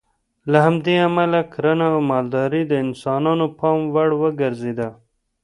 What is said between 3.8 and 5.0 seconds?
وړ وګرځېده.